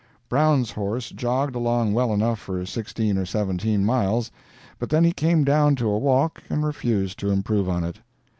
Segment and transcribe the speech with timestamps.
[0.29, 4.31] Brown's horse jogged along well enough for 16 or 17 miles,
[4.79, 7.99] but then he came down to a walk and refused to improve on it.